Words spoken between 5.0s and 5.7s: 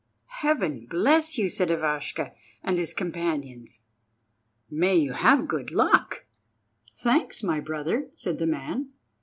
have good